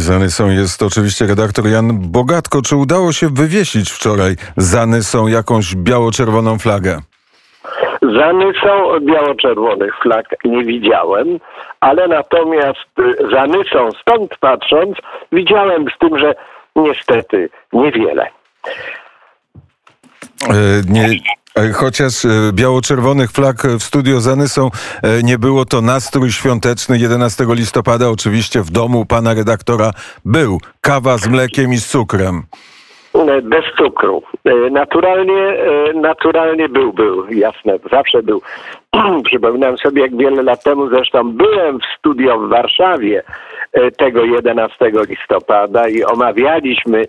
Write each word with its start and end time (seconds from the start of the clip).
Zanysą 0.00 0.50
jest 0.50 0.82
oczywiście 0.82 1.26
redaktor 1.26 1.68
Jan 1.68 2.10
Bogatko. 2.10 2.62
Czy 2.62 2.76
udało 2.76 3.12
się 3.12 3.28
wywiesić 3.28 3.90
wczoraj 3.90 4.36
Zanysą 4.56 5.26
jakąś 5.26 5.74
biało-czerwoną 5.74 6.58
flagę? 6.58 6.98
Zanysą 8.02 9.00
biało-czerwonych 9.00 9.98
flag 10.02 10.26
nie 10.44 10.64
widziałem, 10.64 11.38
ale 11.80 12.08
natomiast 12.08 12.90
zanysą 13.32 13.90
stąd 14.00 14.36
patrząc 14.40 14.96
widziałem 15.32 15.86
z 15.96 15.98
tym, 15.98 16.18
że 16.18 16.34
niestety 16.76 17.48
niewiele. 17.72 18.28
E, 20.48 20.54
nie, 20.88 21.08
Chociaż 21.74 22.24
e, 22.24 22.28
biało-czerwonych 22.52 23.30
flag 23.30 23.56
w 23.62 23.82
studio 23.82 24.20
Zanysą 24.20 24.70
nie 25.22 25.38
było, 25.38 25.64
to 25.64 25.80
nastrój 25.80 26.32
świąteczny 26.32 26.98
11 26.98 27.44
listopada 27.48 28.08
oczywiście 28.08 28.62
w 28.62 28.70
domu 28.70 29.06
pana 29.06 29.34
redaktora 29.34 29.90
był. 30.24 30.58
Kawa 30.80 31.18
z 31.18 31.28
mlekiem 31.28 31.72
i 31.72 31.76
z 31.76 31.86
cukrem. 31.86 32.42
Bez 33.42 33.64
cukru. 33.78 34.22
Naturalnie, 34.70 35.56
naturalnie 35.94 36.68
był, 36.68 36.92
był, 36.92 37.26
jasne, 37.30 37.78
zawsze 37.90 38.22
był. 38.22 38.42
Przypominam 39.24 39.78
sobie, 39.78 40.02
jak 40.02 40.16
wiele 40.16 40.42
lat 40.42 40.64
temu 40.64 40.88
zresztą 40.88 41.32
byłem 41.32 41.80
w 41.80 41.98
studio 41.98 42.38
w 42.38 42.48
Warszawie 42.48 43.22
tego 43.98 44.24
11 44.24 44.92
listopada 45.08 45.88
i 45.88 46.04
omawialiśmy 46.04 47.04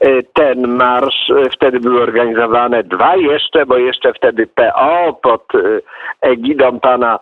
E, 0.00 0.22
ten 0.34 0.68
marsz. 0.68 1.30
E, 1.30 1.50
wtedy 1.50 1.80
były 1.80 2.02
organizowane 2.02 2.82
dwa 2.82 3.16
jeszcze, 3.16 3.66
bo 3.66 3.78
jeszcze 3.78 4.12
wtedy 4.12 4.46
PO 4.46 5.12
pod 5.22 5.54
e, 5.54 5.58
egidą 6.20 6.80
pana 6.80 7.18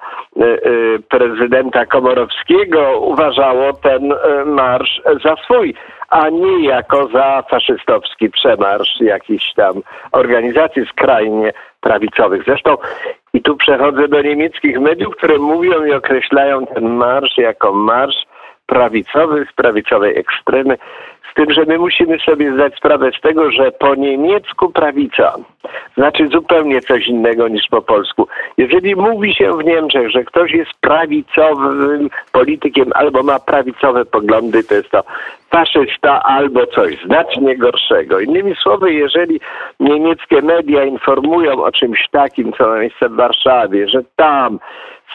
prezydenta 1.09 1.87
Komorowskiego 1.87 3.01
uważało 3.01 3.73
ten 3.73 4.15
marsz 4.47 5.03
za 5.25 5.37
swój, 5.37 5.75
a 6.09 6.29
nie 6.29 6.65
jako 6.65 7.09
za 7.09 7.43
faszystowski 7.51 8.31
przemarsz 8.31 9.01
jakichś 9.01 9.55
tam 9.55 9.83
organizacji 10.13 10.87
skrajnie 10.87 11.53
prawicowych. 11.81 12.43
Zresztą 12.47 12.77
i 13.35 13.43
tu 13.43 13.57
przechodzę 13.57 14.09
do 14.09 14.23
niemieckich 14.23 14.81
mediów, 14.81 15.17
które 15.17 15.39
mówią 15.39 15.85
i 15.85 15.93
określają 15.93 16.67
ten 16.67 16.91
marsz 16.91 17.39
jako 17.39 17.73
marsz 17.73 18.27
prawicowych, 18.67 19.53
prawicowej 19.53 20.19
ekstremy. 20.19 20.79
Z 21.31 21.35
tym, 21.35 21.53
że 21.53 21.65
my 21.65 21.79
musimy 21.79 22.19
sobie 22.19 22.55
zdać 22.55 22.77
sprawę 22.77 23.11
z 23.19 23.21
tego, 23.21 23.51
że 23.51 23.73
po 23.73 23.95
niemiecku 23.95 24.71
prawica 24.71 25.35
znaczy 25.97 26.29
zupełnie 26.29 26.81
coś 26.81 27.07
innego 27.07 27.49
niż 27.49 27.67
po 27.71 27.83
polsku. 27.83 28.29
Jeżeli 28.57 28.97
mówi 28.97 29.35
się 29.35 29.53
w 29.53 29.65
Niemczech, 29.65 30.11
że 30.11 30.25
ktoś 30.25 30.53
jest 30.53 30.71
prawicowym 30.81 32.11
politykiem 32.33 32.91
albo 32.95 33.23
ma 33.23 33.39
prawicowe 33.39 34.05
poglądy, 34.05 34.65
to 34.65 34.75
jest 34.75 34.91
to 34.91 35.05
faszysta 35.55 36.23
albo 36.23 36.67
coś 36.67 37.03
znacznie 37.05 37.57
gorszego. 37.57 38.21
Innymi 38.21 38.55
słowy, 38.57 38.93
jeżeli 38.93 39.41
niemieckie 39.81 40.43
media 40.43 40.85
informują 40.85 41.65
o 41.65 41.73
czymś 41.73 42.09
takim, 42.11 42.53
co 42.53 42.69
ma 42.69 42.79
miejsce 42.79 43.09
w 43.09 43.17
Warszawie, 43.17 43.89
że 43.89 44.03
tam 44.17 44.59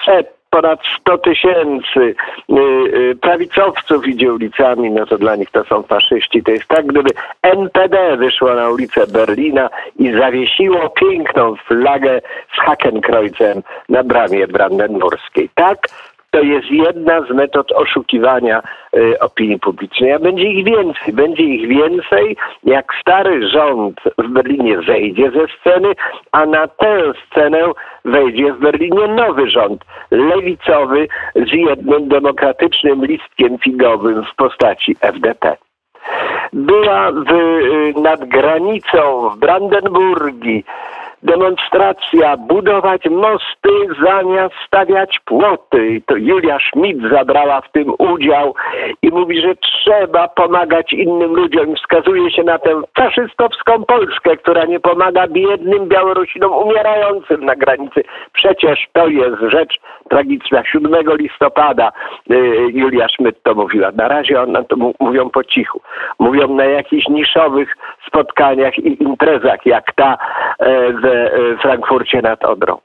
set 0.05 0.39
ponad 0.49 0.79
100 0.99 1.17
tysięcy 1.17 1.99
y, 1.99 2.15
y, 2.53 3.15
prawicowców 3.21 4.07
idzie 4.07 4.33
ulicami, 4.33 4.91
no 4.91 5.05
to 5.05 5.17
dla 5.17 5.35
nich 5.35 5.51
to 5.51 5.63
są 5.63 5.83
faszyści. 5.83 6.43
To 6.43 6.51
jest 6.51 6.67
tak, 6.67 6.85
gdyby 6.85 7.09
NPD 7.41 8.17
wyszło 8.17 8.53
na 8.53 8.69
ulicę 8.69 9.07
Berlina 9.07 9.69
i 9.99 10.11
zawiesiło 10.11 10.89
piękną 10.89 11.55
flagę 11.55 12.21
z 12.55 12.59
Hakenkreuzem 12.59 13.61
na 13.89 14.03
bramie 14.03 14.47
brandenburskiej. 14.47 15.49
Tak 15.55 15.77
to 16.31 16.41
jest 16.41 16.71
jedna 16.71 17.21
z 17.21 17.29
metod 17.29 17.71
oszukiwania 17.71 18.61
y, 18.95 19.19
opinii 19.19 19.59
publicznej. 19.59 20.13
A 20.13 20.19
będzie 20.19 20.43
ich 20.43 20.65
więcej. 20.65 21.13
Będzie 21.13 21.43
ich 21.43 21.67
więcej, 21.67 22.37
jak 22.63 22.93
stary 23.01 23.49
rząd 23.49 24.01
w 24.17 24.27
Berlinie 24.27 24.81
zejdzie 24.87 25.31
ze 25.31 25.45
sceny, 25.59 25.93
a 26.31 26.45
na 26.45 26.67
tę 26.67 27.13
scenę 27.25 27.59
wejdzie 28.05 28.53
w 28.53 28.59
Berlinie 28.59 29.07
nowy 29.07 29.49
rząd, 29.49 29.85
lewicowy, 30.11 31.07
z 31.35 31.51
jednym 31.53 32.07
demokratycznym 32.07 33.05
listkiem 33.05 33.57
figowym 33.57 34.25
w 34.25 34.35
postaci 34.35 34.95
FDP 35.01 35.57
była 36.53 37.11
w, 37.11 37.31
y, 37.31 37.93
nad 38.01 38.25
granicą 38.25 39.29
w 39.29 39.39
Brandenburgii 39.39 40.65
demonstracja, 41.23 42.37
budować 42.37 43.05
mosty 43.05 43.69
zamiast 44.03 44.55
stawiać 44.67 45.19
płoty. 45.25 46.01
To 46.05 46.15
Julia 46.15 46.57
Schmidt 46.59 47.11
zabrała 47.11 47.61
w 47.61 47.71
tym 47.71 47.93
udział 47.97 48.55
i 49.01 49.09
mówi, 49.09 49.41
że 49.41 49.55
trzeba 49.55 50.27
pomagać 50.27 50.93
innym 50.93 51.35
ludziom. 51.35 51.75
Wskazuje 51.75 52.31
się 52.31 52.43
na 52.43 52.59
tę 52.59 52.81
faszystowską 52.97 53.83
Polskę, 53.85 54.37
która 54.37 54.65
nie 54.65 54.79
pomaga 54.79 55.27
biednym 55.27 55.87
Białorusinom 55.87 56.53
umierającym 56.53 57.45
na 57.45 57.55
granicy. 57.55 58.03
Przecież 58.33 58.87
to 58.93 59.07
jest 59.07 59.37
rzecz 59.51 59.79
tragiczna. 60.09 60.63
7 60.65 61.17
listopada 61.17 61.91
y, 62.31 62.35
Julia 62.73 63.07
Schmidt 63.07 63.43
to 63.43 63.55
mówiła. 63.55 63.91
Na 63.91 64.07
razie 64.07 64.41
ona 64.41 64.63
to 64.63 64.75
mówią 64.99 65.29
po 65.29 65.43
cichu. 65.43 65.81
Mówią 66.19 66.47
na 66.47 66.65
jakichś 66.65 67.07
niszowych 67.07 67.77
spotkaniach 68.07 68.79
i 68.79 69.03
imprezach, 69.03 69.65
jak 69.65 69.93
ta 69.95 70.17
e, 70.59 70.93
w 71.09 71.55
E, 71.55 71.57
Frankfurcie 71.61 72.21
nad 72.21 72.45
Odrą. 72.45 72.77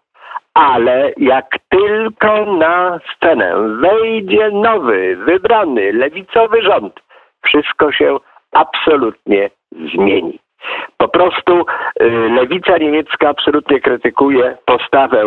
Ale 0.54 1.12
jak 1.16 1.58
tylko 1.68 2.46
na 2.46 3.00
scenę 3.16 3.54
wejdzie 3.80 4.50
nowy, 4.50 5.16
wybrany, 5.16 5.92
lewicowy 5.92 6.62
rząd, 6.62 7.00
wszystko 7.44 7.92
się 7.92 8.16
absolutnie 8.52 9.50
zmieni. 9.94 10.38
Po 10.96 11.08
prostu 11.08 11.66
y, 12.02 12.10
lewica 12.10 12.78
niemiecka 12.78 13.28
absolutnie 13.28 13.80
krytykuje 13.80 14.56
postawę 14.64 15.22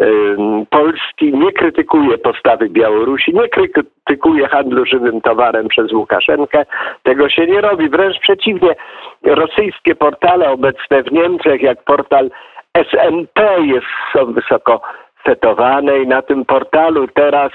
y, 0.00 0.36
Polski, 0.70 1.32
nie 1.32 1.52
krytykuje 1.52 2.18
postawy 2.18 2.68
Białorusi, 2.68 3.34
nie 3.34 3.48
krytykuje 3.48 4.48
handlu 4.48 4.86
żywym 4.86 5.20
towarem 5.20 5.68
przez 5.68 5.92
Łukaszenkę. 5.92 6.66
Tego 7.02 7.28
się 7.28 7.46
nie 7.46 7.60
robi. 7.60 7.88
Wręcz 7.88 8.18
przeciwnie, 8.18 8.74
rosyjskie 9.22 9.94
portale 9.94 10.50
obecne 10.50 11.02
w 11.02 11.12
Niemczech, 11.12 11.62
jak 11.62 11.84
portal 11.84 12.30
SNP 12.74 13.60
jest, 13.64 13.86
są 14.12 14.32
wysoko 14.32 14.80
fetowane 15.24 15.98
i 15.98 16.06
na 16.06 16.22
tym 16.22 16.44
portalu 16.44 17.08
teraz 17.08 17.52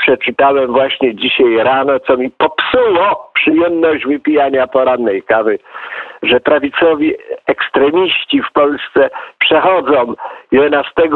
przeczytałem 0.00 0.72
właśnie 0.72 1.14
dzisiaj 1.14 1.56
rano, 1.56 2.00
co 2.00 2.16
mi 2.16 2.30
popsuło 2.30 3.30
przyjemność 3.34 4.06
wypijania 4.06 4.66
porannej 4.66 5.22
kawy, 5.22 5.58
że 6.22 6.40
prawicowi 6.40 7.14
ekstremiści 7.46 8.42
w 8.42 8.52
Polsce 8.52 9.10
przechodzą 9.38 10.14
11 10.52 10.92
y, 11.02 11.08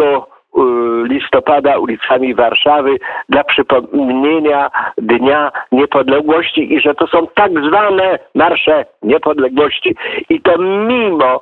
listopada 1.08 1.78
ulicami 1.78 2.34
Warszawy 2.34 2.96
dla 3.28 3.44
przypomnienia 3.44 4.70
Dnia 4.98 5.52
Niepodległości 5.72 6.74
i 6.74 6.80
że 6.80 6.94
to 6.94 7.06
są 7.06 7.26
tak 7.34 7.52
zwane 7.66 8.18
marsze 8.34 8.84
niepodległości. 9.02 9.96
I 10.28 10.40
to 10.40 10.58
mimo 10.58 11.40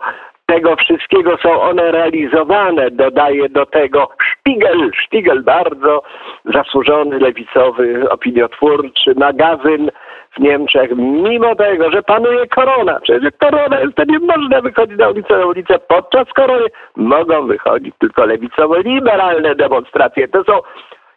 tego 0.52 0.76
wszystkiego 0.76 1.36
są 1.42 1.62
one 1.62 1.92
realizowane. 1.92 2.90
Dodaje 2.90 3.48
do 3.48 3.66
tego 3.66 4.08
Spiegel, 4.32 4.90
Spiegel 5.06 5.42
bardzo 5.42 6.02
zasłużony, 6.44 7.18
lewicowy, 7.18 8.10
opiniotwórczy 8.10 9.14
magazyn 9.16 9.90
w 10.36 10.40
Niemczech, 10.40 10.90
mimo 10.96 11.54
tego, 11.54 11.90
że 11.90 12.02
panuje 12.02 12.46
korona, 12.46 13.00
przecież 13.00 13.30
korona 13.40 13.80
jest, 13.80 13.94
to 13.94 14.04
nie 14.04 14.18
można 14.18 14.60
wychodzić 14.60 14.98
na 14.98 15.08
ulicę, 15.08 15.38
na 15.38 15.46
ulicę 15.46 15.78
podczas 15.78 16.28
korony 16.28 16.66
mogą 16.96 17.46
wychodzić 17.46 17.94
tylko 17.98 18.26
lewicowo-liberalne 18.26 19.54
demonstracje. 19.54 20.28
To 20.28 20.44
są 20.44 20.60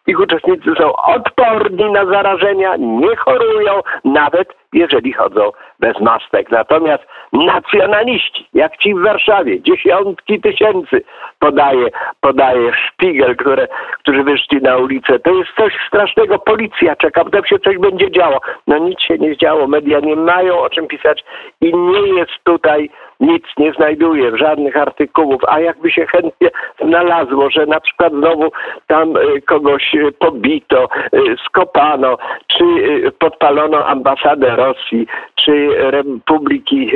ich 0.08 0.20
uczestnicy 0.20 0.72
są 0.78 0.96
odporni 0.96 1.92
na 1.92 2.06
zarażenia, 2.06 2.76
nie 2.78 3.16
chorują, 3.16 3.82
nawet 4.06 4.54
jeżeli 4.74 5.14
chodzą 5.14 5.52
bez 5.80 6.00
mastek. 6.00 6.52
Natomiast 6.52 7.04
nacjonaliści, 7.34 8.48
jak 8.54 8.78
ci 8.78 8.94
w 8.94 9.02
Warszawie, 9.02 9.62
dziesiątki 9.62 10.42
tysięcy 10.42 11.04
podaje, 11.40 11.88
podaje 12.22 12.72
szpigel, 12.74 13.36
które, 13.36 13.68
którzy 14.00 14.24
wyszli 14.24 14.62
na 14.62 14.78
ulicę. 14.78 15.20
To 15.20 15.34
jest 15.34 15.50
coś 15.58 15.74
strasznego. 15.88 16.40
Policja 16.40 16.96
czeka, 16.96 17.24
potem 17.24 17.46
się 17.46 17.60
coś 17.60 17.78
będzie 17.78 18.12
działo. 18.12 18.40
No 18.68 18.78
nic 18.78 19.02
się 19.02 19.18
nie 19.18 19.38
działo. 19.38 19.68
Media 19.68 20.00
nie 20.00 20.16
mają 20.16 20.60
o 20.60 20.70
czym 20.70 20.88
pisać 20.88 21.24
i 21.62 21.76
nie 21.76 22.08
jest 22.18 22.34
tutaj 22.44 22.90
nic 23.20 23.44
nie 23.58 23.74
znajduje 23.74 24.32
w 24.32 24.38
żadnych 24.38 24.78
artykułów, 24.78 25.42
a 25.48 25.60
jakby 25.60 25.92
się 25.92 26.06
chętnie 26.06 26.50
znalazło, 26.82 27.50
że 27.50 27.66
na 27.66 27.80
przykład 27.80 28.14
znowu 28.14 28.52
tam 28.88 29.18
y, 29.18 29.42
kogoś 29.42 29.96
y, 29.96 30.12
pobito, 30.12 30.90
y, 31.14 31.36
skopano, 31.46 32.18
czy 32.48 32.64
podpalono 33.20 33.86
ambasadę 33.86 34.56
Rosji, 34.56 35.08
czy 35.46 35.70
Republiki 35.78 36.92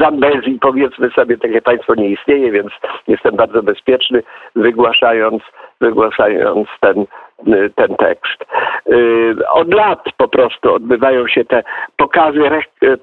Zambezji, 0.00 0.58
powiedzmy 0.60 1.10
sobie, 1.10 1.38
takie 1.38 1.62
państwo 1.62 1.94
nie 1.94 2.08
istnieje, 2.08 2.52
więc 2.52 2.72
jestem 3.08 3.36
bardzo 3.36 3.62
bezpieczny, 3.62 4.22
wygłaszając, 4.56 5.42
wygłaszając 5.80 6.68
ten 6.80 7.06
y, 7.48 7.70
ten 7.74 7.96
tekst. 7.96 8.44
Y, 8.90 9.48
Od 9.50 9.74
lat 9.74 10.04
po 10.16 10.28
prostu 10.28 10.74
odbywają 10.74 11.28
się 11.28 11.44
te 11.44 11.62
pokazy 11.96 12.40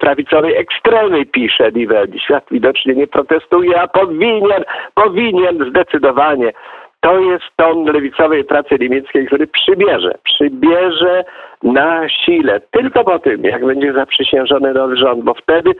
prawicowej 0.00 0.56
ekstremy, 0.56 1.26
pisze 1.26 1.72
Nivelli. 1.72 2.20
Świat 2.20 2.44
widocznie 2.50 2.94
nie 2.94 3.06
protestuje, 3.06 3.80
a 3.80 3.88
powinien, 3.88 4.64
powinien 4.94 5.70
zdecydowanie. 5.70 6.52
To 7.00 7.18
jest 7.18 7.44
ton 7.56 7.84
lewicowej 7.84 8.44
pracy 8.44 8.76
niemieckiej, 8.80 9.26
który 9.26 9.46
przybierze, 9.46 10.14
przybierze 10.24 11.24
na 11.64 12.08
sile. 12.08 12.60
Tylko 12.70 13.04
po 13.04 13.18
tym, 13.18 13.44
jak 13.44 13.66
będzie 13.66 13.92
zaprzysiężony 13.92 14.74
nowy 14.74 14.96
rząd, 14.96 15.24
bo 15.24 15.34
wtedy 15.34 15.70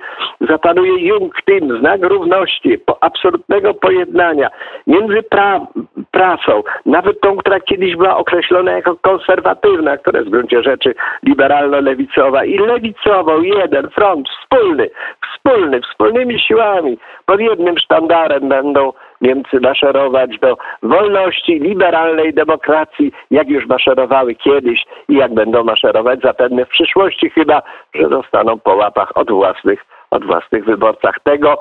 zapanuje 0.40 1.08
Jungtim, 1.08 1.78
znak 1.78 2.04
równości, 2.04 2.78
absolutnego 3.00 3.74
pojednania 3.74 4.50
między 4.86 5.22
pra, 5.22 5.66
prasą, 6.10 6.62
nawet 6.86 7.20
tą, 7.20 7.36
która 7.36 7.60
kiedyś 7.60 7.96
była 7.96 8.16
określona 8.16 8.72
jako 8.72 8.96
konserwatywna, 8.96 9.96
która 9.96 10.18
jest 10.18 10.28
w 10.28 10.32
gruncie 10.32 10.62
rzeczy 10.62 10.94
liberalno-lewicowa 11.22 12.44
i 12.44 12.58
lewicową, 12.58 13.40
jeden 13.40 13.90
front 13.90 14.28
wspólny, 14.28 14.90
wspólny, 15.32 15.80
wspólnymi 15.80 16.40
siłami, 16.40 16.98
pod 17.26 17.40
jednym 17.40 17.78
sztandarem 17.78 18.48
będą 18.48 18.92
Niemcy 19.24 19.60
maszerować 19.60 20.38
do 20.38 20.56
wolności, 20.82 21.60
liberalnej 21.60 22.34
demokracji, 22.34 23.12
jak 23.30 23.48
już 23.48 23.66
maszerowały 23.66 24.34
kiedyś 24.34 24.84
i 25.08 25.14
jak 25.14 25.34
będą 25.34 25.64
maszerować 25.64 26.20
zapewne 26.20 26.64
w 26.64 26.68
przyszłości, 26.68 27.30
chyba 27.30 27.62
że 27.94 28.08
zostaną 28.08 28.58
po 28.58 28.74
łapach 28.74 29.16
od 29.16 29.30
własnych, 29.30 29.84
od 30.10 30.24
własnych 30.24 30.64
wyborcach. 30.64 31.14
Tego, 31.22 31.58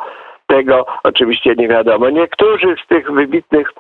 tego 0.48 0.86
oczywiście 1.04 1.56
nie 1.58 1.68
wiadomo. 1.68 2.10
Niektórzy 2.10 2.76
z 2.86 2.88
tych 2.88 3.12
wybitnych 3.12 3.74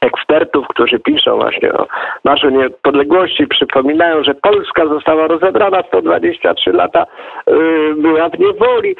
ekspertów, 0.00 0.68
którzy 0.68 0.98
piszą 0.98 1.36
właśnie 1.36 1.72
o 1.72 1.86
naszej 2.24 2.52
niepodległości, 2.52 3.46
przypominają, 3.46 4.24
że 4.24 4.34
Polska 4.34 4.86
została 4.86 5.26
rozebrana 5.26 5.82
123 5.88 6.72
lata, 6.72 7.06
yy, 7.46 7.94
była 7.94 8.28
w 8.28 8.38
niewoli. 8.38 8.96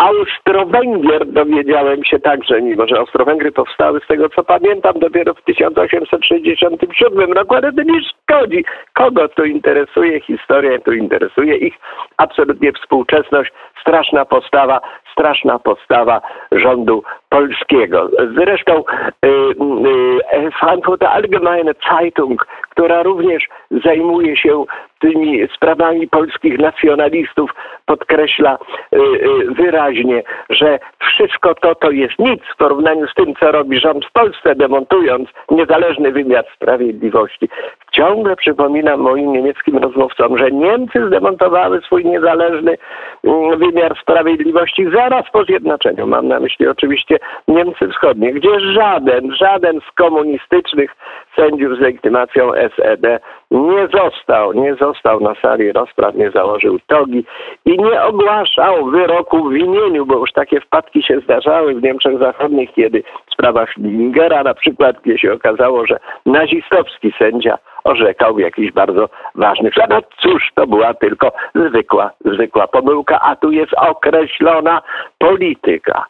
Austro-Węgier 0.00 1.26
dowiedziałem 1.26 2.04
się 2.04 2.18
także, 2.18 2.62
mimo 2.62 2.86
że 2.86 2.98
Austro-Węgry 2.98 3.52
powstały 3.52 4.00
z 4.04 4.06
tego 4.06 4.28
co 4.28 4.44
pamiętam 4.44 4.92
dopiero 4.96 5.34
w 5.34 5.42
1867 5.42 7.32
roku, 7.32 7.54
ale 7.54 7.72
to 7.72 7.82
nie 7.82 8.00
szkodzi. 8.02 8.64
Kogo 8.94 9.28
to 9.28 9.44
interesuje 9.44 10.20
historia, 10.20 10.78
to 10.78 10.92
interesuje 10.92 11.56
ich 11.56 11.74
absolutnie 12.16 12.72
współczesność, 12.72 13.52
straszna 13.80 14.24
postawa, 14.24 14.80
straszna 15.12 15.58
postawa 15.58 16.20
rządu 16.52 17.02
polskiego. 17.28 18.10
Zresztą 18.34 18.84
y, 19.24 19.28
y, 19.28 20.50
Frankfurter 20.60 21.08
Allgemeine 21.08 21.72
Zeitung, 21.90 22.46
która 22.70 23.02
również 23.02 23.48
zajmuje 23.84 24.36
się 24.36 24.64
tymi 25.00 25.48
sprawami 25.56 26.08
polskich 26.08 26.58
nacjonalistów, 26.58 27.50
podkreśla 27.90 28.58
y, 28.58 28.98
y, 28.98 29.54
wyraźnie, 29.54 30.22
że 30.50 30.78
wszystko 30.98 31.54
to 31.54 31.74
to 31.74 31.90
jest 31.90 32.18
nic 32.18 32.40
w 32.54 32.56
porównaniu 32.56 33.06
z 33.08 33.14
tym, 33.14 33.34
co 33.40 33.52
robi 33.52 33.80
rząd 33.80 34.06
w 34.06 34.12
Polsce, 34.12 34.54
demontując 34.54 35.28
niezależny 35.50 36.12
wymiar 36.12 36.44
sprawiedliwości. 36.56 37.48
Ciągle 37.92 38.36
przypominam 38.36 39.00
moim 39.00 39.32
niemieckim 39.32 39.78
rozmówcom, 39.78 40.38
że 40.38 40.50
Niemcy 40.50 41.06
zdemontowały 41.06 41.80
swój 41.80 42.04
niezależny 42.04 42.78
mm, 43.24 43.58
wymiar 43.58 43.98
sprawiedliwości 44.02 44.90
zaraz 44.94 45.24
po 45.32 45.44
zjednoczeniu. 45.44 46.06
Mam 46.06 46.28
na 46.28 46.40
myśli 46.40 46.66
oczywiście 46.68 47.18
Niemcy 47.48 47.88
Wschodnie, 47.88 48.32
gdzie 48.32 48.60
żaden, 48.60 49.34
żaden 49.34 49.80
z 49.80 49.94
komunistycznych 49.94 50.90
sędziów 51.36 51.76
z 51.76 51.80
legitymacją 51.80 52.52
SED 52.54 53.20
nie 53.50 53.88
został, 53.92 54.52
nie 54.52 54.74
został 54.74 55.20
na 55.20 55.34
sali 55.34 55.72
rozpraw, 55.72 56.14
nie 56.14 56.30
założył 56.30 56.78
togi 56.86 57.24
i 57.64 57.78
nie 57.80 58.02
ogłaszał 58.02 58.86
wyroku 58.86 59.48
w 59.48 59.56
imieniu, 59.56 60.06
bo 60.06 60.18
już 60.18 60.32
takie 60.32 60.60
wpadki 60.60 61.02
się 61.02 61.20
zdarzały 61.20 61.74
w 61.74 61.82
Niemczech 61.82 62.18
Zachodnich, 62.18 62.72
kiedy 62.72 63.02
w 63.26 63.32
sprawach 63.32 63.76
Lingera 63.76 64.42
na 64.42 64.54
przykład, 64.54 64.96
gdzie 65.02 65.18
się 65.18 65.32
okazało, 65.32 65.86
że 65.86 65.98
nazistowski 66.26 67.12
sędzia 67.18 67.58
orzekał 67.84 68.34
w 68.34 68.40
jakichś 68.40 68.72
bardzo 68.72 69.08
ważnych 69.34 69.74
sprawach. 69.74 70.04
Cóż, 70.18 70.50
to 70.54 70.66
była 70.66 70.94
tylko 70.94 71.32
zwykła, 71.54 72.10
zwykła 72.24 72.66
pomyłka, 72.66 73.20
a 73.20 73.36
tu 73.36 73.50
jest 73.50 73.72
określona 73.74 74.82
polityka. 75.18 76.06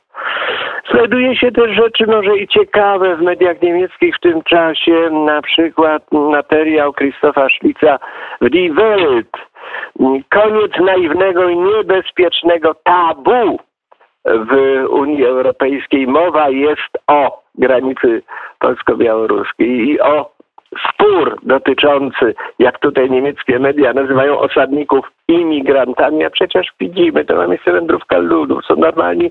Znajduje 0.91 1.37
się 1.37 1.53
też 1.53 1.71
rzeczy 1.77 2.07
może 2.07 2.37
i 2.37 2.49
ciekawe 2.49 3.17
w 3.17 3.23
mediach 3.23 3.63
niemieckich 3.63 4.17
w 4.17 4.21
tym 4.21 4.43
czasie, 4.43 5.11
na 5.11 5.43
przykład 5.43 6.03
materiał 6.13 6.93
Krzysztofa 6.93 7.49
Szlica 7.49 7.99
w 8.41 8.51
Die 8.51 8.73
Welt. 8.73 9.50
Koniec 10.31 10.73
naiwnego 10.81 11.49
i 11.49 11.57
niebezpiecznego 11.57 12.75
tabu 12.75 13.59
w 14.25 14.85
Unii 14.91 15.25
Europejskiej. 15.25 16.07
Mowa 16.07 16.49
jest 16.51 16.99
o 17.07 17.43
granicy 17.55 18.23
polsko-białoruskiej 18.59 19.89
i 19.89 20.01
o 20.01 20.31
spór 20.89 21.39
dotyczący, 21.43 22.35
jak 22.59 22.79
tutaj 22.79 23.11
niemieckie 23.11 23.59
media 23.59 23.93
nazywają 23.93 24.39
osadników 24.39 25.11
imigrantami, 25.29 26.25
a 26.25 26.31
przecież 26.31 26.67
widzimy, 26.81 27.25
to 27.25 27.35
mamy 27.35 27.49
miejsce 27.49 27.73
wędrówka 27.73 28.19
ludów, 28.19 28.65
są 28.65 28.77
normalni 28.77 29.31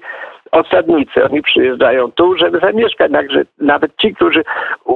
osadnicy. 0.52 1.24
Oni 1.24 1.42
przyjeżdżają 1.42 2.12
tu, 2.12 2.38
żeby 2.38 2.60
zamieszkać. 2.60 3.12
Także 3.12 3.42
nawet 3.60 3.92
ci, 3.98 4.16
którzy, 4.16 4.44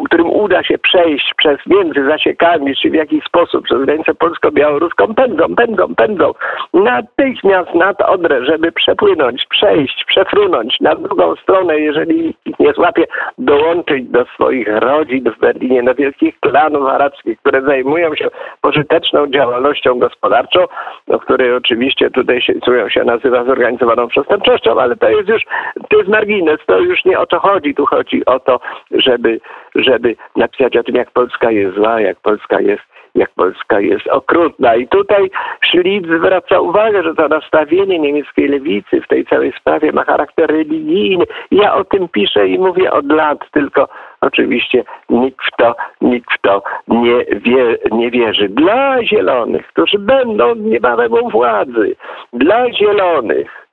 którym 0.05 0.29
uda 0.43 0.63
się 0.63 0.77
przejść 0.77 1.33
przez 1.37 1.57
między 1.65 2.05
zasiekami, 2.05 2.75
czy 2.75 2.89
w 2.89 2.93
jakiś 2.93 3.23
sposób 3.23 3.65
przez 3.65 3.85
granicę 3.85 4.13
polsko-białoruską, 4.13 5.15
pędzą, 5.15 5.55
pędzą, 5.55 5.95
pędzą 5.95 6.33
natychmiast 6.73 7.73
nad 7.75 8.01
Odrę, 8.01 8.45
żeby 8.45 8.71
przepłynąć, 8.71 9.45
przejść, 9.49 10.05
przefrunąć 10.07 10.79
na 10.79 10.95
drugą 10.95 11.35
stronę, 11.35 11.79
jeżeli 11.79 12.35
ich 12.45 12.59
nie 12.59 12.73
złapie, 12.73 13.03
dołączyć 13.37 14.03
do 14.09 14.25
swoich 14.25 14.67
rodzin 14.67 15.31
w 15.31 15.39
Berlinie, 15.39 15.83
do 15.83 15.95
wielkich 15.95 16.39
klanów 16.39 16.87
arabskich, 16.87 17.39
które 17.39 17.61
zajmują 17.61 18.15
się 18.15 18.27
pożyteczną 18.61 19.27
działalnością 19.27 19.99
gospodarczą, 19.99 20.59
o 21.07 21.19
której 21.19 21.53
oczywiście 21.53 22.09
tutaj 22.09 22.41
się, 22.41 22.53
się 22.89 23.03
nazywa 23.03 23.43
zorganizowaną 23.43 24.07
przestępczością, 24.07 24.79
ale 24.79 24.95
to 24.95 25.09
jest 25.09 25.29
już 25.29 25.43
to 25.89 25.97
jest 25.97 26.09
margines, 26.09 26.59
to 26.65 26.79
już 26.79 27.05
nie 27.05 27.19
o 27.19 27.25
to 27.25 27.39
chodzi. 27.39 27.75
Tu 27.75 27.85
chodzi 27.85 28.25
o 28.25 28.39
to, 28.39 28.59
żeby, 28.91 29.39
żeby 29.75 30.15
napisać 30.35 30.77
o 30.77 30.83
tym, 30.83 30.95
jak 30.95 31.11
Polska 31.11 31.51
jest 31.51 31.75
zła, 31.75 32.01
jak 32.01 32.19
Polska 32.19 32.61
jest 32.61 32.83
jak 33.15 33.29
Polska 33.29 33.79
jest 33.79 34.07
okrutna. 34.07 34.75
I 34.75 34.87
tutaj 34.87 35.29
Szlitz 35.61 36.07
zwraca 36.17 36.59
uwagę, 36.59 37.03
że 37.03 37.15
to 37.15 37.27
nastawienie 37.27 37.99
niemieckiej 37.99 38.47
lewicy 38.47 39.01
w 39.01 39.07
tej 39.07 39.25
całej 39.25 39.53
sprawie 39.59 39.91
ma 39.91 40.03
charakter 40.03 40.51
religijny. 40.51 41.25
Ja 41.51 41.75
o 41.75 41.83
tym 41.83 42.07
piszę 42.09 42.47
i 42.47 42.59
mówię 42.59 42.91
od 42.91 43.11
lat, 43.11 43.39
tylko 43.51 43.87
oczywiście 44.21 44.83
nikt 45.09 45.45
w 45.45 45.57
to, 45.57 45.75
nikt 46.01 46.33
w 46.33 46.41
to 46.41 46.63
nie, 46.87 47.25
wie, 47.25 47.77
nie 47.91 48.11
wierzy. 48.11 48.49
Dla 48.49 49.03
zielonych, 49.03 49.67
którzy 49.67 49.99
będą 49.99 50.55
niebawem 50.55 51.13
u 51.13 51.29
władzy, 51.29 51.95
dla 52.33 52.71
zielonych 52.71 53.63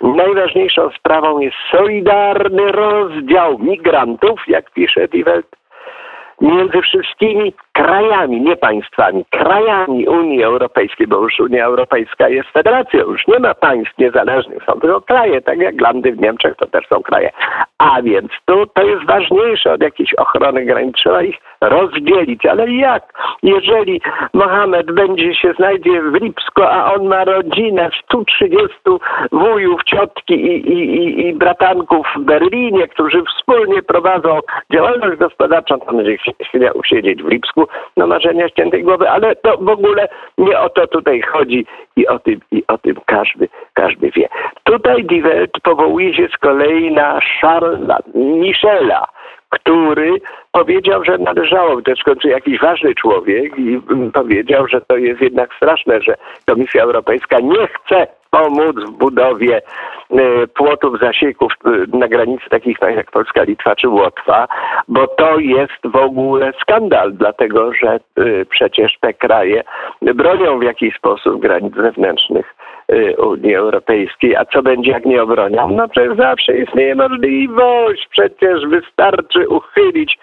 Najważniejszą 0.00 0.90
sprawą 0.90 1.38
jest 1.38 1.56
solidarny 1.70 2.72
rozdział 2.72 3.58
migrantów, 3.58 4.40
jak 4.48 4.70
pisze 4.70 5.08
Die 5.08 5.24
Welt, 5.24 5.46
między 6.44 6.82
wszystkimi 6.82 7.52
krajami, 7.74 8.40
nie 8.40 8.56
państwami, 8.56 9.24
krajami 9.30 10.08
Unii 10.08 10.42
Europejskiej, 10.42 11.06
bo 11.06 11.22
już 11.22 11.40
Unia 11.40 11.64
Europejska 11.64 12.28
jest 12.28 12.48
federacją, 12.48 13.00
już 13.00 13.26
nie 13.26 13.38
ma 13.38 13.54
państw 13.54 13.98
niezależnych, 13.98 14.64
są 14.64 14.80
tylko 14.80 15.00
kraje, 15.00 15.40
tak 15.40 15.58
jak 15.58 15.80
Landy 15.80 16.12
w 16.12 16.20
Niemczech 16.20 16.56
to 16.56 16.66
też 16.66 16.86
są 16.88 17.02
kraje. 17.02 17.30
A 17.78 18.02
więc 18.02 18.30
tu 18.44 18.66
to 18.66 18.82
jest 18.82 19.04
ważniejsze 19.04 19.72
od 19.72 19.82
jakiejś 19.82 20.14
ochrony 20.14 20.64
granic, 20.64 20.96
trzeba 20.96 21.22
ich 21.22 21.36
rozdzielić. 21.60 22.46
Ale 22.46 22.70
jak? 22.70 23.02
Jeżeli 23.42 24.00
Mohamed 24.34 24.92
będzie 24.92 25.34
się 25.34 25.52
znajdzie 25.52 26.02
w 26.02 26.14
Lipsku, 26.14 26.62
a 26.62 26.94
on 26.94 27.06
ma 27.06 27.24
rodzinę 27.24 27.90
130 28.04 28.68
wujów, 29.32 29.84
ciotki 29.84 30.34
i, 30.34 30.72
i, 30.72 30.96
i, 30.96 31.26
i 31.26 31.34
bratanków 31.34 32.06
w 32.16 32.20
Berlinie, 32.20 32.88
którzy 32.88 33.22
wspólnie 33.22 33.82
prowadzą 33.82 34.40
działalność 34.72 35.18
gospodarczą, 35.18 35.80
to 35.80 35.92
będzie 35.92 36.16
chciał 36.16 36.78
usiedzieć 36.78 37.22
w 37.22 37.28
Lipsku 37.28 37.63
na 37.96 38.06
marzenia 38.06 38.48
ściętej 38.48 38.82
głowy, 38.82 39.10
ale 39.10 39.36
to 39.36 39.58
w 39.58 39.68
ogóle 39.68 40.08
nie 40.38 40.58
o 40.58 40.68
to 40.68 40.86
tutaj 40.86 41.22
chodzi 41.22 41.66
i 41.96 42.06
o 42.06 42.18
tym, 42.18 42.40
i 42.50 42.64
o 42.68 42.78
tym 42.78 42.96
każdy, 43.06 43.48
każdy 43.74 44.10
wie. 44.10 44.28
Tutaj 44.64 45.04
Die 45.04 45.22
Welt 45.22 45.60
powołuje 45.62 46.14
się 46.14 46.28
z 46.28 46.38
kolei 46.38 46.92
na 46.92 47.20
Charlesa 47.40 47.98
Michela, 48.14 49.06
który 49.50 50.20
powiedział, 50.54 51.04
że 51.04 51.18
należało, 51.18 51.82
to 51.82 51.92
końcu 52.04 52.28
jakiś 52.28 52.60
ważny 52.60 52.94
człowiek 52.94 53.58
i 53.58 53.80
powiedział, 54.12 54.68
że 54.68 54.80
to 54.80 54.96
jest 54.96 55.20
jednak 55.20 55.54
straszne, 55.54 56.00
że 56.00 56.14
Komisja 56.46 56.82
Europejska 56.82 57.40
nie 57.40 57.66
chce 57.66 58.06
pomóc 58.36 58.76
w 58.76 58.90
budowie 58.90 59.62
e, 60.10 60.46
płotów, 60.46 60.98
zasieków 61.00 61.52
e, 61.64 61.96
na 61.98 62.08
granicy 62.08 62.50
takich 62.50 62.78
jak 62.96 63.10
Polska, 63.10 63.42
Litwa 63.42 63.76
czy 63.76 63.88
Łotwa, 63.88 64.46
bo 64.88 65.06
to 65.06 65.38
jest 65.38 65.80
w 65.84 65.96
ogóle 65.96 66.52
skandal, 66.62 67.12
dlatego 67.12 67.72
że 67.74 67.88
e, 67.90 68.00
przecież 68.44 68.98
te 69.00 69.14
kraje 69.14 69.62
bronią 70.02 70.58
w 70.58 70.62
jakiś 70.62 70.96
sposób 70.96 71.40
granic 71.40 71.74
zewnętrznych 71.74 72.54
Unii 73.18 73.54
Europejskiej. 73.54 74.36
A 74.36 74.44
co 74.44 74.62
będzie, 74.62 74.90
jak 74.90 75.04
nie 75.04 75.22
obronią? 75.22 75.70
No 75.70 75.88
przecież 75.88 76.16
zawsze 76.16 76.56
istnieje 76.58 76.94
możliwość. 76.94 78.08
Przecież 78.10 78.66
wystarczy 78.66 79.48
uchylić 79.48 80.18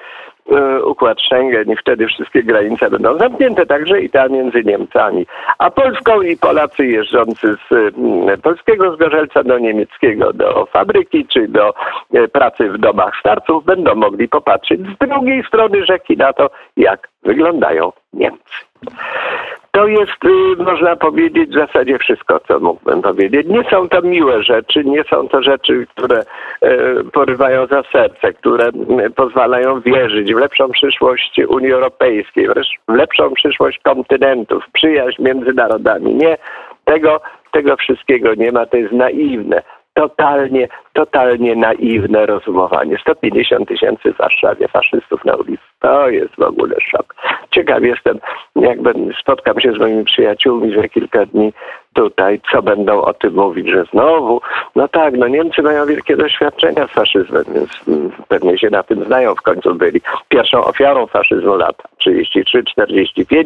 układ 0.85 1.21
Schengen 1.21 1.71
i 1.71 1.75
wtedy 1.75 2.07
wszystkie 2.07 2.43
granice 2.43 2.89
będą 2.89 3.17
zamknięte, 3.17 3.65
także 3.65 4.01
i 4.01 4.09
ta 4.09 4.27
między 4.27 4.63
Niemcami. 4.63 5.25
A 5.57 5.71
Polską 5.71 6.21
i 6.21 6.37
Polacy 6.37 6.85
jeżdżący 6.85 7.55
z 7.69 7.71
y, 7.71 8.37
polskiego 8.43 8.95
zgorzelca 8.95 9.43
do 9.43 9.59
niemieckiego, 9.59 10.33
do 10.33 10.65
fabryki 10.65 11.25
czy 11.25 11.47
do 11.47 11.73
y, 12.15 12.27
pracy 12.27 12.69
w 12.69 12.77
domach 12.77 13.13
starców 13.19 13.65
będą 13.65 13.95
mogli 13.95 14.27
popatrzeć 14.27 14.81
z 14.81 15.07
drugiej 15.07 15.43
strony 15.43 15.85
rzeki 15.85 16.17
na 16.17 16.33
to, 16.33 16.49
jak 16.77 17.09
wyglądają 17.23 17.91
Niemcy. 18.13 18.53
To 19.71 19.87
jest, 19.87 20.25
y, 20.25 20.63
można 20.63 20.95
powiedzieć, 20.95 21.49
w 21.49 21.53
zasadzie 21.53 21.97
wszystko, 21.99 22.39
co 22.47 22.59
mógłbym 22.59 23.01
powiedzieć. 23.01 23.47
Nie 23.47 23.63
są 23.63 23.89
to 23.89 24.01
miłe 24.01 24.43
rzeczy, 24.43 24.83
nie 24.83 25.03
są 25.03 25.27
to 25.27 25.43
rzeczy, 25.43 25.87
które 25.95 26.21
y, 26.21 27.03
porywają 27.13 27.67
za 27.67 27.83
serce, 27.91 28.33
które 28.33 28.67
y, 29.05 29.09
pozwalają 29.09 29.81
wierzyć 29.81 30.33
w 30.33 30.37
lepszą 30.37 30.69
przyszłość 30.69 31.41
Unii 31.47 31.71
Europejskiej, 31.71 32.47
w 32.87 32.93
lepszą 32.93 33.33
przyszłość 33.33 33.79
kontynentów, 33.83 34.63
przyjaźń 34.73 35.23
między 35.23 35.53
narodami. 35.53 36.15
Nie, 36.15 36.37
tego, 36.85 37.21
tego 37.51 37.77
wszystkiego 37.77 38.35
nie 38.35 38.51
ma, 38.51 38.65
to 38.65 38.77
jest 38.77 38.93
naiwne 38.93 39.61
totalnie, 40.01 40.67
totalnie 40.93 41.55
naiwne 41.55 42.25
rozumowanie. 42.25 42.97
150 43.01 43.67
tysięcy 43.67 44.13
w 44.13 44.17
Warszawie 44.17 44.67
faszystów 44.67 45.25
na 45.25 45.35
ulicy. 45.35 45.63
To 45.79 46.09
jest 46.09 46.35
w 46.35 46.41
ogóle 46.41 46.75
szok. 46.91 47.15
Ciekaw 47.51 47.83
jestem, 47.83 48.19
jak 48.55 48.81
będę, 48.81 49.13
spotkam 49.21 49.59
się 49.59 49.73
z 49.73 49.79
moimi 49.79 50.03
przyjaciółmi 50.03 50.75
za 50.75 50.87
kilka 50.87 51.25
dni 51.25 51.53
tutaj, 51.93 52.41
co 52.51 52.61
będą 52.61 53.01
o 53.01 53.13
tym 53.13 53.33
mówić, 53.33 53.69
że 53.69 53.83
znowu, 53.91 54.41
no 54.75 54.87
tak, 54.87 55.13
no 55.17 55.27
Niemcy 55.27 55.61
mają 55.61 55.85
wielkie 55.85 56.17
doświadczenia 56.17 56.87
z 56.87 56.91
faszyzmem, 56.91 57.43
więc 57.53 57.69
mm, 57.87 58.11
pewnie 58.27 58.57
się 58.57 58.69
na 58.69 58.83
tym 58.83 59.05
znają, 59.05 59.35
w 59.35 59.41
końcu 59.41 59.75
byli 59.75 60.01
pierwszą 60.29 60.63
ofiarą 60.63 61.07
faszyzmu 61.07 61.55
lata 61.55 61.83
33-45, 62.07 63.43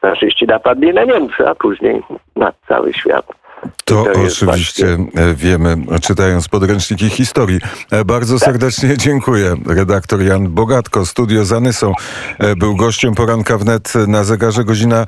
faszyści 0.00 0.46
napadli 0.46 0.94
na 0.94 1.04
Niemcy, 1.04 1.48
a 1.48 1.54
później 1.54 2.02
na 2.36 2.52
cały 2.68 2.92
świat. 2.92 3.45
To, 3.84 4.04
To 4.14 4.20
oczywiście 4.26 4.98
e, 5.14 5.34
wiemy, 5.34 5.76
czytając 6.02 6.48
podręczniki 6.48 7.10
historii. 7.10 7.60
E, 7.90 8.04
Bardzo 8.04 8.38
Tak. 8.38 8.48
serdecznie 8.48 8.96
dziękuję. 8.96 9.54
Redaktor 9.66 10.22
Jan 10.22 10.48
Bogatko, 10.48 11.06
studio 11.06 11.44
Zanysą, 11.44 11.92
e, 12.38 12.56
był 12.56 12.76
gościem 12.76 13.14
poranka 13.14 13.58
wnet 13.58 13.92
na 14.08 14.24
zegarze 14.24 14.64
godzina 14.64 15.06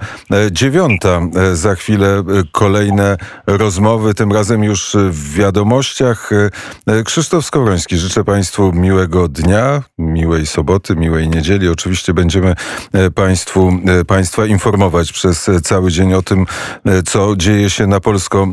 dziewiąta. 0.50 1.20
Za 1.52 1.74
chwilę 1.74 2.22
kolejne 2.52 3.16
rozmowy, 3.46 4.14
tym 4.14 4.32
razem 4.32 4.64
już 4.64 4.96
w 5.10 5.34
wiadomościach. 5.34 6.30
Krzysztof 7.04 7.44
Skowroński, 7.46 7.98
życzę 7.98 8.24
Państwu 8.24 8.72
miłego 8.72 9.28
dnia, 9.28 9.82
miłej 9.98 10.46
soboty, 10.46 10.96
miłej 10.96 11.28
niedzieli. 11.28 11.68
Oczywiście 11.68 12.14
będziemy 12.14 12.54
Państwu, 13.14 13.72
Państwa 14.06 14.46
informować 14.46 15.12
przez 15.12 15.50
cały 15.62 15.90
dzień 15.90 16.14
o 16.14 16.22
tym, 16.22 16.46
co 17.06 17.36
dzieje 17.36 17.70
się 17.70 17.86
na 17.86 18.00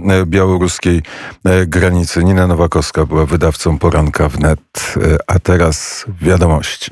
polsko-białoruskiej 0.01 1.01
e, 1.45 1.65
granicy. 1.65 2.23
Nina 2.23 2.47
Nowakowska 2.47 3.05
była 3.05 3.25
wydawcą 3.25 3.79
poranka 3.79 4.29
wnet, 4.29 4.59
e, 4.97 5.17
a 5.27 5.39
teraz 5.39 6.05
wiadomości. 6.21 6.91